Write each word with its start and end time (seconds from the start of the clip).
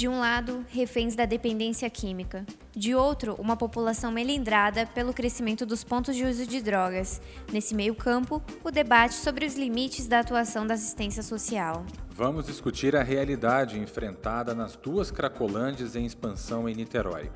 De 0.00 0.08
um 0.08 0.18
lado, 0.18 0.64
reféns 0.70 1.14
da 1.14 1.26
dependência 1.26 1.90
química. 1.90 2.46
De 2.74 2.94
outro, 2.94 3.34
uma 3.38 3.54
população 3.54 4.10
melindrada 4.10 4.86
pelo 4.86 5.12
crescimento 5.12 5.66
dos 5.66 5.84
pontos 5.84 6.16
de 6.16 6.24
uso 6.24 6.46
de 6.46 6.62
drogas. 6.62 7.20
Nesse 7.52 7.74
meio 7.74 7.94
campo, 7.94 8.42
o 8.64 8.70
debate 8.70 9.12
sobre 9.12 9.44
os 9.44 9.56
limites 9.56 10.06
da 10.06 10.20
atuação 10.20 10.66
da 10.66 10.72
assistência 10.72 11.22
social. 11.22 11.84
Vamos 12.08 12.46
discutir 12.46 12.96
a 12.96 13.02
realidade 13.02 13.78
enfrentada 13.78 14.54
nas 14.54 14.74
duas 14.74 15.10
Cracolândias 15.10 15.94
em 15.94 16.06
expansão 16.06 16.66
em 16.66 16.74
Niterói. 16.74 17.30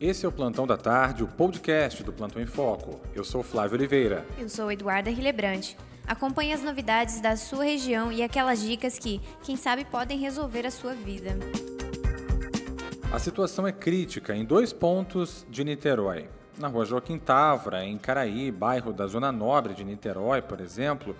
Esse 0.00 0.24
é 0.24 0.28
o 0.28 0.32
Plantão 0.32 0.64
da 0.64 0.76
Tarde, 0.76 1.24
o 1.24 1.26
podcast 1.26 2.04
do 2.04 2.12
Plantão 2.12 2.40
em 2.40 2.46
Foco. 2.46 3.00
Eu 3.16 3.24
sou 3.24 3.42
Flávio 3.42 3.76
Oliveira. 3.76 4.24
Eu 4.38 4.48
sou 4.48 4.70
Eduarda 4.70 5.10
Rilebrante. 5.10 5.76
Acompanhe 6.06 6.52
as 6.52 6.62
novidades 6.62 7.20
da 7.20 7.34
sua 7.34 7.64
região 7.64 8.12
e 8.12 8.22
aquelas 8.22 8.62
dicas 8.62 8.96
que, 8.96 9.20
quem 9.42 9.56
sabe, 9.56 9.84
podem 9.84 10.20
resolver 10.20 10.64
a 10.64 10.70
sua 10.70 10.94
vida. 10.94 11.36
A 13.16 13.18
situação 13.18 13.66
é 13.66 13.72
crítica 13.72 14.36
em 14.36 14.44
dois 14.44 14.74
pontos 14.74 15.46
de 15.48 15.64
Niterói. 15.64 16.28
Na 16.58 16.68
rua 16.68 16.84
Joaquim 16.84 17.18
Tavra, 17.18 17.82
em 17.82 17.96
Caraí, 17.96 18.52
bairro 18.52 18.92
da 18.92 19.06
Zona 19.06 19.32
Nobre 19.32 19.72
de 19.72 19.82
Niterói, 19.82 20.42
por 20.42 20.60
exemplo, 20.60 21.16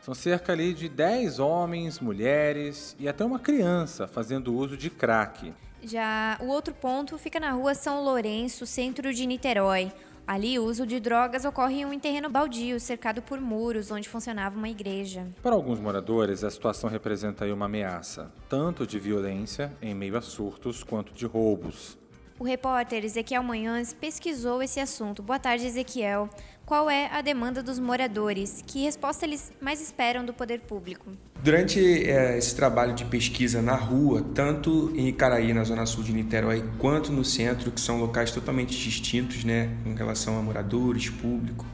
são 0.00 0.14
cerca 0.14 0.52
ali 0.52 0.72
de 0.72 0.88
10 0.88 1.40
homens, 1.40 1.98
mulheres 1.98 2.94
e 3.00 3.08
até 3.08 3.24
uma 3.24 3.40
criança 3.40 4.06
fazendo 4.06 4.54
uso 4.54 4.76
de 4.76 4.88
crack. 4.88 5.52
Já 5.82 6.38
o 6.40 6.46
outro 6.46 6.72
ponto 6.72 7.18
fica 7.18 7.40
na 7.40 7.50
rua 7.50 7.74
São 7.74 8.00
Lourenço, 8.04 8.64
centro 8.64 9.12
de 9.12 9.26
Niterói. 9.26 9.90
Ali, 10.30 10.60
o 10.60 10.64
uso 10.64 10.86
de 10.86 11.00
drogas 11.00 11.44
ocorre 11.44 11.80
em 11.80 11.84
um 11.84 11.98
terreno 11.98 12.30
baldio, 12.30 12.78
cercado 12.78 13.20
por 13.20 13.40
muros, 13.40 13.90
onde 13.90 14.08
funcionava 14.08 14.56
uma 14.56 14.68
igreja. 14.68 15.26
Para 15.42 15.56
alguns 15.56 15.80
moradores, 15.80 16.44
a 16.44 16.50
situação 16.52 16.88
representa 16.88 17.52
uma 17.52 17.66
ameaça, 17.66 18.30
tanto 18.48 18.86
de 18.86 18.96
violência 18.96 19.76
em 19.82 19.92
meio 19.92 20.16
a 20.16 20.22
surtos, 20.22 20.84
quanto 20.84 21.12
de 21.12 21.26
roubos. 21.26 21.98
O 22.38 22.44
repórter 22.44 23.04
Ezequiel 23.04 23.42
Manhães 23.42 23.92
pesquisou 23.92 24.62
esse 24.62 24.78
assunto. 24.78 25.20
Boa 25.20 25.40
tarde, 25.40 25.66
Ezequiel. 25.66 26.30
Qual 26.64 26.88
é 26.88 27.08
a 27.12 27.20
demanda 27.22 27.60
dos 27.60 27.80
moradores? 27.80 28.62
Que 28.64 28.84
resposta 28.84 29.26
eles 29.26 29.52
mais 29.60 29.80
esperam 29.80 30.24
do 30.24 30.32
poder 30.32 30.60
público? 30.60 31.10
Durante 31.42 31.80
é, 31.80 32.36
esse 32.36 32.54
trabalho 32.54 32.94
de 32.94 33.04
pesquisa 33.06 33.62
na 33.62 33.74
rua, 33.74 34.22
tanto 34.34 34.92
em 34.94 35.08
Icaraí, 35.08 35.54
na 35.54 35.64
zona 35.64 35.86
sul 35.86 36.04
de 36.04 36.12
Niterói, 36.12 36.62
quanto 36.78 37.10
no 37.10 37.24
centro, 37.24 37.70
que 37.70 37.80
são 37.80 37.98
locais 37.98 38.30
totalmente 38.30 38.76
distintos 38.76 39.42
né, 39.42 39.70
com 39.82 39.94
relação 39.94 40.38
a 40.38 40.42
moradores, 40.42 41.08
público, 41.08 41.64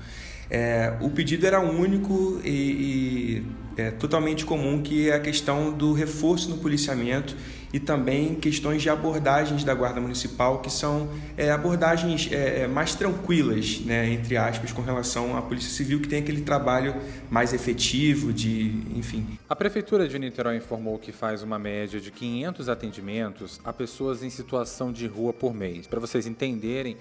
é, 0.48 0.92
o 1.00 1.10
pedido 1.10 1.44
era 1.44 1.60
único 1.60 2.40
e, 2.44 2.48
e 2.48 3.46
é, 3.76 3.90
totalmente 3.90 4.44
comum, 4.44 4.80
que 4.80 5.10
é 5.10 5.14
a 5.14 5.20
questão 5.20 5.72
do 5.72 5.92
reforço 5.92 6.48
no 6.48 6.58
policiamento 6.58 7.36
e 7.72 7.80
também 7.80 8.34
questões 8.34 8.82
de 8.82 8.88
abordagens 8.88 9.64
da 9.64 9.74
Guarda 9.74 10.00
Municipal, 10.00 10.60
que 10.60 10.70
são 10.70 11.08
é, 11.36 11.50
abordagens 11.50 12.30
é, 12.32 12.62
é, 12.62 12.66
mais 12.66 12.94
tranquilas, 12.94 13.80
né, 13.80 14.10
entre 14.10 14.36
aspas, 14.36 14.72
com 14.72 14.82
relação 14.82 15.36
à 15.36 15.42
Polícia 15.42 15.70
Civil, 15.70 16.00
que 16.00 16.08
tem 16.08 16.20
aquele 16.20 16.42
trabalho 16.42 16.94
mais 17.30 17.52
efetivo, 17.52 18.32
de, 18.32 18.82
enfim. 18.94 19.38
A 19.48 19.56
Prefeitura 19.56 20.08
de 20.08 20.18
Niterói 20.18 20.56
informou 20.56 20.98
que 20.98 21.12
faz 21.12 21.42
uma 21.42 21.58
média 21.58 22.00
de 22.00 22.10
500 22.10 22.68
atendimentos 22.68 23.60
a 23.64 23.72
pessoas 23.72 24.22
em 24.22 24.30
situação 24.30 24.92
de 24.92 25.06
rua 25.06 25.32
por 25.32 25.54
mês. 25.54 25.86
Para 25.86 26.00
vocês 26.00 26.26
entenderem, 26.26 26.96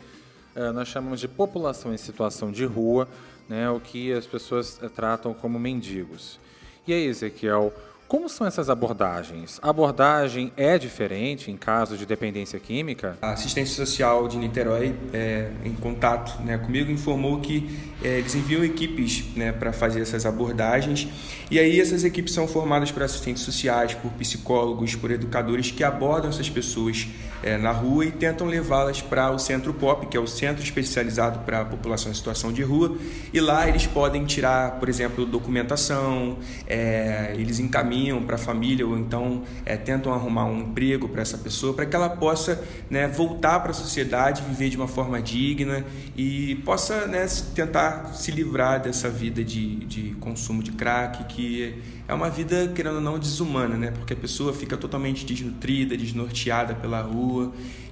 é, 0.55 0.71
nós 0.71 0.87
chamamos 0.87 1.19
de 1.19 1.27
população 1.27 1.93
em 1.93 1.97
situação 1.97 2.51
de 2.51 2.65
rua, 2.65 3.07
né, 3.47 3.69
o 3.69 3.79
que 3.79 4.11
as 4.11 4.25
pessoas 4.25 4.79
é, 4.81 4.89
tratam 4.89 5.33
como 5.33 5.59
mendigos. 5.59 6.39
E 6.87 6.93
aí, 6.93 7.05
Ezequiel, 7.05 7.73
como 8.07 8.29
são 8.29 8.45
essas 8.45 8.69
abordagens? 8.69 9.59
A 9.63 9.69
abordagem 9.69 10.51
é 10.55 10.77
diferente 10.77 11.49
em 11.49 11.57
caso 11.57 11.97
de 11.97 12.05
dependência 12.05 12.59
química? 12.59 13.17
A 13.21 13.31
assistência 13.31 13.75
social 13.75 14.27
de 14.27 14.37
Niterói, 14.37 14.95
é, 15.11 15.49
em 15.63 15.73
contato 15.73 16.39
né, 16.43 16.57
comigo, 16.57 16.91
informou 16.91 17.39
que 17.39 17.67
é, 18.03 18.19
eles 18.19 18.35
enviam 18.35 18.63
equipes 18.63 19.25
né, 19.35 19.51
para 19.51 19.73
fazer 19.73 20.01
essas 20.01 20.23
abordagens. 20.25 21.07
E 21.49 21.57
aí 21.57 21.81
essas 21.81 22.03
equipes 22.03 22.33
são 22.33 22.47
formadas 22.47 22.91
por 22.91 23.01
assistentes 23.01 23.41
sociais, 23.41 23.95
por 23.95 24.11
psicólogos, 24.11 24.95
por 24.95 25.09
educadores 25.09 25.71
que 25.71 25.83
abordam 25.83 26.29
essas 26.29 26.49
pessoas 26.49 27.07
é, 27.45 27.59
na 27.59 27.71
rua 27.71 28.05
e 28.05 28.11
tentam 28.11 28.47
levá-las 28.47 29.03
para 29.03 29.29
o 29.29 29.37
Centro 29.37 29.71
POP, 29.71 30.07
que 30.07 30.17
é 30.17 30.19
o 30.19 30.25
centro 30.25 30.63
especializado 30.63 31.39
para 31.45 31.61
a 31.61 31.65
população 31.65 32.11
em 32.11 32.15
situação 32.15 32.51
de 32.51 32.63
rua. 32.63 32.97
E 33.31 33.39
lá 33.39 33.69
eles 33.69 33.85
podem 33.85 34.25
tirar, 34.25 34.79
por 34.79 34.89
exemplo, 34.89 35.27
documentação, 35.27 36.39
é, 36.65 37.35
eles 37.37 37.59
encaminham 37.59 38.23
para 38.23 38.35
a 38.35 38.39
família 38.39 38.85
ou 38.85 38.97
então 38.97 39.43
é, 39.63 39.77
tentam 39.77 40.11
arrumar 40.11 40.45
um 40.45 40.61
emprego 40.61 41.07
para 41.07 41.21
essa 41.21 41.37
pessoa, 41.37 41.71
para 41.71 41.85
que 41.85 41.95
ela 41.95 42.09
possa 42.09 42.59
né, 42.89 43.07
voltar 43.07 43.59
para 43.59 43.69
a 43.69 43.75
sociedade, 43.75 44.41
viver 44.41 44.69
de 44.69 44.77
uma 44.77 44.87
forma 44.87 45.21
digna 45.21 45.85
e 46.17 46.55
possa 46.65 47.05
né, 47.05 47.27
tentar 47.53 48.15
se 48.15 48.31
livrar 48.31 48.81
dessa 48.81 49.07
vida 49.07 49.43
de, 49.43 49.85
de 49.85 50.15
consumo 50.19 50.63
de 50.63 50.71
crack, 50.71 51.25
que 51.25 51.79
é 52.07 52.13
uma 52.13 52.29
vida, 52.29 52.71
querendo 52.73 52.95
ou 52.95 53.01
não, 53.01 53.19
desumana, 53.19 53.77
né? 53.77 53.91
porque 53.91 54.13
a 54.13 54.15
pessoa 54.15 54.51
fica 54.51 54.75
totalmente 54.75 55.25
desnutrida, 55.25 55.95
desnorteada 55.95 56.73
pela 56.73 57.01
rua 57.01 57.34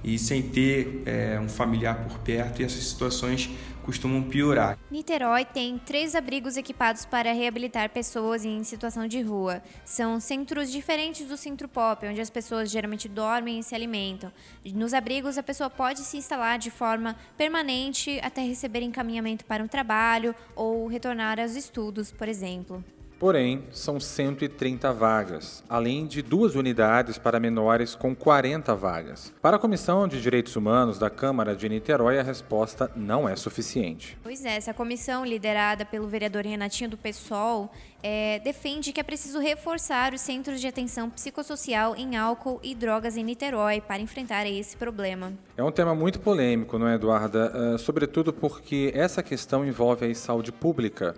e 0.03 0.17
sem 0.19 0.41
ter 0.41 1.03
é, 1.05 1.39
um 1.39 1.49
familiar 1.49 2.03
por 2.05 2.19
perto, 2.19 2.61
e 2.61 2.65
essas 2.65 2.83
situações 2.83 3.49
costumam 3.83 4.23
piorar. 4.23 4.77
Niterói 4.89 5.45
tem 5.45 5.77
três 5.77 6.15
abrigos 6.15 6.57
equipados 6.57 7.05
para 7.05 7.33
reabilitar 7.33 7.89
pessoas 7.89 8.45
em 8.45 8.63
situação 8.63 9.07
de 9.07 9.21
rua. 9.21 9.61
São 9.85 10.19
centros 10.19 10.71
diferentes 10.71 11.27
do 11.27 11.37
centro 11.37 11.67
pop, 11.67 12.07
onde 12.07 12.21
as 12.21 12.29
pessoas 12.29 12.71
geralmente 12.71 13.07
dormem 13.07 13.59
e 13.59 13.63
se 13.63 13.75
alimentam. 13.75 14.31
Nos 14.73 14.93
abrigos, 14.93 15.37
a 15.37 15.43
pessoa 15.43 15.69
pode 15.69 15.99
se 15.99 16.17
instalar 16.17 16.57
de 16.57 16.71
forma 16.71 17.15
permanente 17.37 18.19
até 18.23 18.41
receber 18.41 18.81
encaminhamento 18.81 19.45
para 19.45 19.63
um 19.63 19.67
trabalho 19.67 20.33
ou 20.55 20.87
retornar 20.87 21.39
aos 21.39 21.55
estudos, 21.55 22.11
por 22.11 22.27
exemplo. 22.27 22.83
Porém, 23.23 23.63
são 23.71 24.01
130 24.01 24.91
vagas, 24.91 25.63
além 25.69 26.05
de 26.05 26.21
duas 26.21 26.55
unidades 26.55 27.17
para 27.17 27.39
menores 27.39 27.95
com 27.95 28.13
40 28.13 28.75
vagas. 28.75 29.33
Para 29.41 29.55
a 29.55 29.59
Comissão 29.59 30.05
de 30.09 30.21
Direitos 30.21 30.57
Humanos 30.57 30.99
da 30.99 31.09
Câmara 31.09 31.55
de 31.55 31.69
Niterói, 31.69 32.19
a 32.19 32.21
resposta 32.21 32.91
não 32.97 33.29
é 33.29 33.33
suficiente. 33.37 34.17
Pois 34.21 34.43
é, 34.43 34.57
essa 34.57 34.73
comissão, 34.73 35.23
liderada 35.23 35.85
pelo 35.85 36.05
vereador 36.05 36.43
Renatinho 36.43 36.89
do 36.89 36.97
PSOL, 36.97 37.71
é, 38.03 38.39
defende 38.39 38.91
que 38.91 38.99
é 38.99 39.03
preciso 39.03 39.39
reforçar 39.39 40.13
os 40.13 40.19
centros 40.19 40.59
de 40.59 40.67
atenção 40.67 41.09
psicossocial 41.09 41.95
em 41.95 42.17
álcool 42.17 42.59
e 42.61 42.75
drogas 42.75 43.15
em 43.15 43.23
Niterói 43.23 43.79
para 43.79 44.01
enfrentar 44.01 44.45
esse 44.45 44.75
problema. 44.75 45.31
É 45.55 45.63
um 45.63 45.71
tema 45.71 45.95
muito 45.95 46.19
polêmico, 46.19 46.77
não 46.77 46.89
é, 46.89 46.95
Eduarda? 46.95 47.53
Uh, 47.55 47.77
sobretudo 47.77 48.33
porque 48.33 48.91
essa 48.93 49.23
questão 49.23 49.65
envolve 49.65 50.05
a 50.05 50.13
saúde 50.13 50.51
pública 50.51 51.15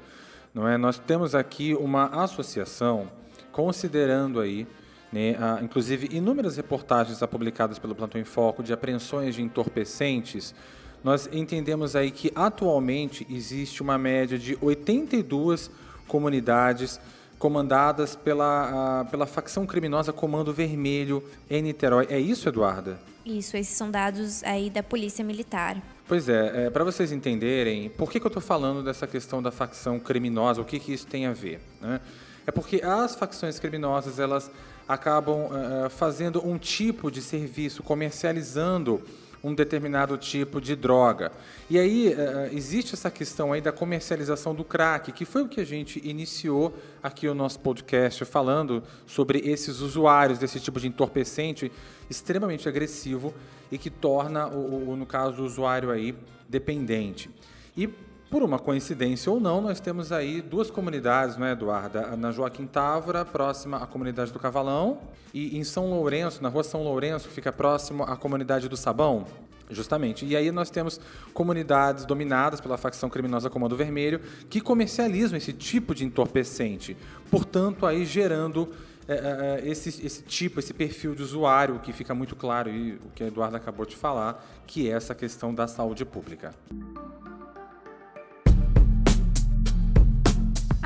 não 0.56 0.66
é? 0.66 0.78
Nós 0.78 0.98
temos 0.98 1.36
aqui 1.36 1.74
uma 1.74 2.06
associação 2.24 3.12
considerando 3.52 4.40
aí, 4.40 4.66
né, 5.12 5.36
a, 5.38 5.62
inclusive 5.62 6.08
inúmeras 6.16 6.56
reportagens 6.56 7.20
publicadas 7.30 7.78
pelo 7.78 7.94
Plantão 7.94 8.22
em 8.22 8.24
Foco 8.24 8.64
de 8.64 8.72
apreensões 8.72 9.36
de 9.36 9.42
entorpecentes. 9.42 10.56
Nós 11.04 11.30
entendemos 11.32 11.94
aí 11.94 12.10
que 12.10 12.32
atualmente 12.34 13.28
existe 13.30 13.82
uma 13.82 13.98
média 13.98 14.40
de 14.40 14.58
82 14.62 15.70
comunidades 16.08 17.02
comandadas 17.38 18.16
pela, 18.16 19.02
a, 19.02 19.06
pela 19.06 19.26
facção 19.26 19.66
criminosa 19.66 20.14
Comando 20.14 20.54
Vermelho 20.54 21.24
em 21.50 21.62
Niterói. 21.62 22.08
É 22.10 22.20
isso, 22.20 22.48
Eduarda? 22.48 23.00
Isso, 23.26 23.58
esses 23.58 23.76
são 23.76 23.90
dados 23.90 24.44
aí 24.44 24.70
da 24.70 24.84
Polícia 24.84 25.24
Militar. 25.24 25.82
Pois 26.08 26.30
é, 26.30 26.68
é 26.68 26.70
para 26.70 26.84
vocês 26.84 27.12
entenderem 27.12 27.90
por 27.90 28.12
que, 28.12 28.20
que 28.20 28.26
eu 28.26 28.30
estou 28.30 28.42
falando 28.42 28.84
dessa 28.84 29.08
questão 29.08 29.42
da 29.42 29.52
facção 29.52 30.00
criminosa, 30.00 30.62
o 30.62 30.66
que, 30.66 30.80
que 30.80 30.94
isso 30.94 31.08
tem 31.08 31.26
a 31.26 31.34
ver. 31.34 31.60
Né? 31.82 32.00
É 32.46 32.52
porque 32.52 32.82
as 32.84 33.16
facções 33.16 33.58
criminosas 33.60 34.20
elas 34.20 34.52
acabam 34.88 35.46
uh, 35.46 35.90
fazendo 35.90 36.48
um 36.48 36.60
tipo 36.60 37.10
de 37.10 37.22
serviço, 37.22 37.82
comercializando 37.82 39.02
um 39.46 39.54
determinado 39.54 40.18
tipo 40.18 40.60
de 40.60 40.76
droga. 40.76 41.32
E 41.70 41.78
aí 41.78 42.10
uh, 42.10 42.56
existe 42.56 42.96
essa 42.96 43.12
questão 43.12 43.54
aí 43.54 43.62
da 43.62 43.72
comercialização 43.72 44.56
do 44.56 44.64
crack, 44.64 45.12
que 45.12 45.24
foi 45.24 45.44
o 45.44 45.48
que 45.48 45.62
a 45.62 45.64
gente 45.64 46.02
iniciou 46.04 46.76
aqui 47.04 47.28
o 47.28 47.36
nosso 47.36 47.60
podcast 47.60 48.26
falando 48.26 48.82
sobre 49.06 49.40
esses 49.40 49.82
usuários 49.82 50.40
desse 50.40 50.60
tipo 50.60 50.80
de 50.80 50.88
entorpecente 50.88 51.72
extremamente 52.10 52.68
agressivo 52.68 53.34
e 53.72 53.78
que 53.78 53.92
torna 53.92 54.48
o, 54.48 54.90
o 54.90 54.96
no 54.96 55.06
caso 55.06 55.44
o 55.44 55.46
usuário 55.46 55.92
aí 55.92 56.16
dependente. 56.50 57.30
E 57.78 57.88
por 58.36 58.44
uma 58.44 58.60
coincidência 58.60 59.32
ou 59.32 59.40
não, 59.40 59.62
nós 59.62 59.80
temos 59.80 60.12
aí 60.12 60.42
duas 60.42 60.70
comunidades, 60.70 61.38
não 61.38 61.48
é, 61.48 61.54
Eduarda? 61.54 62.18
Na 62.18 62.34
Joaquim 62.34 62.68
Távora, 62.68 63.24
próxima 63.24 63.78
à 63.78 63.88
comunidade 63.88 64.34
do 64.34 64.40
Cavalão, 64.40 65.00
e 65.34 65.58
em 65.58 65.64
São 65.64 65.90
Lourenço, 65.90 66.44
na 66.44 66.50
rua 66.50 66.62
São 66.62 66.84
Lourenço, 66.84 67.30
fica 67.30 67.50
próximo 67.54 68.04
à 68.04 68.18
comunidade 68.18 68.68
do 68.68 68.76
Sabão. 68.76 69.26
Justamente. 69.70 70.26
E 70.26 70.36
aí 70.36 70.52
nós 70.52 70.70
temos 70.70 71.00
comunidades 71.34 72.04
dominadas 72.04 72.60
pela 72.60 72.78
facção 72.78 73.10
criminosa 73.10 73.50
Comando 73.50 73.74
Vermelho 73.78 74.20
que 74.50 74.60
comercializam 74.60 75.38
esse 75.38 75.54
tipo 75.54 75.96
de 75.96 76.04
entorpecente, 76.04 76.98
portanto 77.32 77.86
aí 77.86 78.04
gerando 78.04 78.70
é, 79.08 79.62
é, 79.64 79.70
esse, 79.70 80.06
esse 80.06 80.22
tipo, 80.24 80.60
esse 80.60 80.74
perfil 80.74 81.16
de 81.16 81.24
usuário 81.24 81.80
que 81.80 81.94
fica 81.94 82.14
muito 82.14 82.36
claro 82.36 82.70
e 82.70 82.96
o 82.96 83.12
que 83.16 83.24
a 83.24 83.28
Eduardo 83.28 83.56
acabou 83.56 83.86
de 83.86 83.96
falar, 83.96 84.46
que 84.68 84.90
é 84.90 84.92
essa 84.92 85.16
questão 85.16 85.56
da 85.56 85.68
saúde 85.68 86.04
pública. 86.04 86.54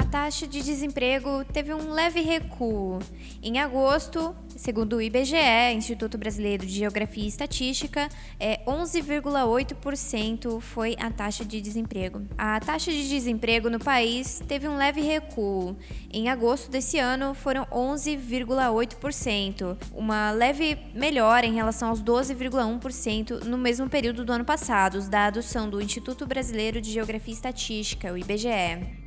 Taxa 0.09 0.47
de 0.47 0.61
desemprego 0.61 1.43
teve 1.45 1.73
um 1.73 1.91
leve 1.91 2.21
recuo. 2.21 2.99
Em 3.43 3.59
agosto, 3.59 4.35
Segundo 4.59 4.97
o 4.97 5.01
IBGE, 5.01 5.73
Instituto 5.73 6.17
Brasileiro 6.17 6.65
de 6.65 6.73
Geografia 6.73 7.23
e 7.23 7.27
Estatística, 7.27 8.09
é 8.37 8.59
11,8% 8.65 10.59
foi 10.59 10.97
a 10.99 11.09
taxa 11.09 11.45
de 11.45 11.61
desemprego. 11.61 12.23
A 12.37 12.59
taxa 12.59 12.91
de 12.91 13.07
desemprego 13.07 13.69
no 13.69 13.79
país 13.79 14.43
teve 14.49 14.67
um 14.67 14.75
leve 14.75 14.99
recuo. 14.99 15.77
Em 16.11 16.27
agosto 16.27 16.69
desse 16.69 16.99
ano 16.99 17.33
foram 17.33 17.65
11,8%, 17.67 19.77
uma 19.93 20.29
leve 20.31 20.77
melhora 20.93 21.45
em 21.45 21.53
relação 21.53 21.87
aos 21.87 22.03
12,1% 22.03 23.45
no 23.45 23.57
mesmo 23.57 23.89
período 23.89 24.25
do 24.25 24.33
ano 24.33 24.43
passado. 24.43 24.95
Os 24.95 25.07
dados 25.07 25.45
são 25.45 25.69
do 25.69 25.81
Instituto 25.81 26.27
Brasileiro 26.27 26.81
de 26.81 26.91
Geografia 26.91 27.31
e 27.31 27.35
Estatística, 27.35 28.11
o 28.11 28.17
IBGE. 28.17 28.49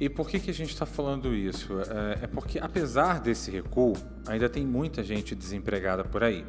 E 0.01 0.09
por 0.09 0.31
que, 0.31 0.41
que 0.41 0.51
a 0.51 0.55
gente 0.55 0.71
está 0.71 0.87
falando 0.93 1.35
isso? 1.35 1.73
É, 1.81 2.25
é 2.25 2.27
porque 2.27 2.59
apesar 2.59 3.21
desse 3.21 3.51
recuo, 3.51 3.95
ainda 4.27 4.49
tem 4.49 4.65
muita 4.65 5.03
gente 5.03 5.35
desempregada 5.35 6.05
por 6.05 6.23
aí. 6.23 6.45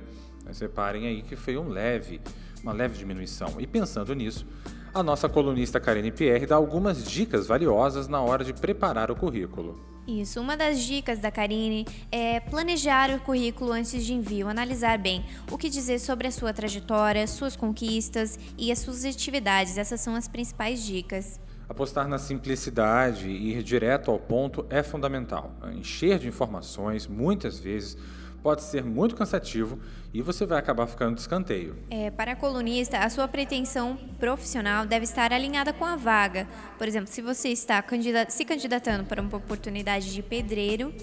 Mas 0.46 0.60
reparem 0.60 1.08
aí 1.08 1.22
que 1.22 1.36
foi 1.36 1.58
um 1.58 1.70
leve, 1.70 2.22
uma 2.62 2.74
leve 2.74 2.98
diminuição. 2.98 3.56
E 3.60 3.66
pensando 3.66 4.14
nisso, 4.14 4.46
a 4.94 5.02
nossa 5.02 5.28
colunista 5.28 5.80
Karine 5.80 6.12
Pierre 6.12 6.46
dá 6.46 6.56
algumas 6.56 7.04
dicas 7.04 7.48
valiosas 7.48 8.08
na 8.08 8.22
hora 8.22 8.44
de 8.44 8.54
preparar 8.54 9.10
o 9.10 9.16
currículo. 9.16 9.94
Isso, 10.06 10.42
uma 10.42 10.58
das 10.58 10.82
dicas 10.82 11.20
da 11.20 11.32
Karine 11.32 11.88
é 12.12 12.42
planejar 12.42 13.10
o 13.10 13.22
currículo 13.22 13.72
antes 13.72 14.06
de 14.06 14.14
envio, 14.14 14.50
analisar 14.50 14.98
bem 14.98 15.26
o 15.50 15.58
que 15.58 15.70
dizer 15.70 15.98
sobre 15.98 16.28
a 16.28 16.32
sua 16.32 16.52
trajetória, 16.52 17.26
suas 17.26 17.56
conquistas 17.56 18.38
e 18.58 18.70
as 18.70 18.80
suas 18.80 19.06
atividades. 19.06 19.78
Essas 19.78 20.02
são 20.02 20.14
as 20.14 20.28
principais 20.28 20.84
dicas. 20.84 21.40
Apostar 21.74 22.08
na 22.08 22.20
simplicidade 22.20 23.28
e 23.28 23.58
ir 23.58 23.64
direto 23.64 24.12
ao 24.12 24.20
ponto 24.20 24.64
é 24.70 24.84
fundamental. 24.84 25.52
Encher 25.76 26.20
de 26.20 26.28
informações, 26.28 27.08
muitas 27.08 27.58
vezes, 27.58 27.98
pode 28.44 28.62
ser 28.62 28.84
muito 28.84 29.16
cansativo 29.16 29.80
e 30.14 30.22
você 30.22 30.46
vai 30.46 30.60
acabar 30.60 30.86
ficando 30.86 31.16
de 31.16 31.22
escanteio. 31.22 31.76
É, 31.90 32.12
para 32.12 32.34
a 32.34 32.36
colunista, 32.36 33.00
a 33.00 33.10
sua 33.10 33.28
pretensão 33.28 33.98
profissional 34.20 34.86
deve 34.86 35.06
estar 35.06 35.34
alinhada 35.34 35.74
com 35.74 35.84
a 35.84 35.96
vaga. 35.96 36.48
Por 36.78 36.88
exemplo, 36.88 37.08
se 37.08 37.24
você 37.24 37.50
está 37.50 37.84
se 38.30 38.46
candidatando 38.46 39.06
para 39.06 39.20
uma 39.20 39.36
oportunidade 39.36 40.14
de 40.14 40.22
pedreiro, 40.22 40.94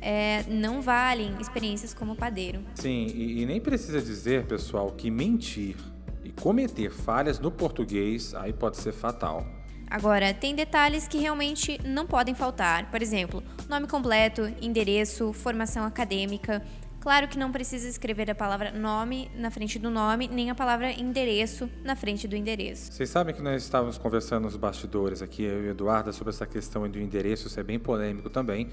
é, 0.00 0.44
não 0.44 0.80
valem 0.80 1.34
experiências 1.40 1.92
como 1.92 2.14
padeiro. 2.14 2.60
Sim, 2.76 3.08
e, 3.12 3.42
e 3.42 3.44
nem 3.44 3.60
precisa 3.60 4.00
dizer, 4.00 4.46
pessoal, 4.46 4.92
que 4.92 5.10
mentir 5.10 5.74
e 6.22 6.30
cometer 6.30 6.92
falhas 6.92 7.40
no 7.40 7.50
português 7.50 8.36
aí 8.36 8.52
pode 8.52 8.76
ser 8.76 8.92
fatal. 8.92 9.61
Agora, 9.92 10.32
tem 10.32 10.54
detalhes 10.54 11.06
que 11.06 11.18
realmente 11.18 11.78
não 11.84 12.06
podem 12.06 12.34
faltar. 12.34 12.90
Por 12.90 13.02
exemplo, 13.02 13.42
nome 13.68 13.86
completo, 13.86 14.50
endereço, 14.58 15.34
formação 15.34 15.84
acadêmica. 15.84 16.62
Claro 16.98 17.28
que 17.28 17.38
não 17.38 17.52
precisa 17.52 17.86
escrever 17.86 18.30
a 18.30 18.34
palavra 18.34 18.72
nome 18.72 19.30
na 19.36 19.50
frente 19.50 19.78
do 19.78 19.90
nome, 19.90 20.28
nem 20.28 20.48
a 20.48 20.54
palavra 20.54 20.90
endereço 20.90 21.68
na 21.84 21.94
frente 21.94 22.26
do 22.26 22.34
endereço. 22.34 22.90
Vocês 22.90 23.10
sabem 23.10 23.34
que 23.34 23.42
nós 23.42 23.62
estávamos 23.62 23.98
conversando 23.98 24.44
nos 24.44 24.56
bastidores 24.56 25.20
aqui, 25.20 25.42
eu 25.42 25.62
e 25.62 25.68
o 25.68 25.70
Eduardo, 25.72 26.10
sobre 26.10 26.30
essa 26.30 26.46
questão 26.46 26.88
do 26.88 26.98
endereço, 26.98 27.48
isso 27.48 27.60
é 27.60 27.62
bem 27.62 27.78
polêmico 27.78 28.30
também. 28.30 28.70